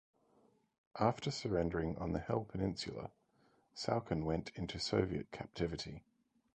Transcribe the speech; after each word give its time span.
After 0.99 1.29
surrendering 1.29 1.95
on 1.99 2.11
the 2.11 2.17
Hel 2.17 2.45
Peninsula, 2.45 3.11
Saucken 3.75 4.25
went 4.25 4.49
into 4.55 4.79
Soviet 4.79 5.31
captivity. 5.31 6.01